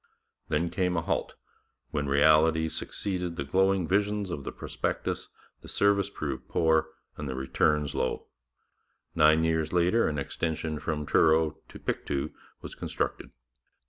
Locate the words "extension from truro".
10.17-11.59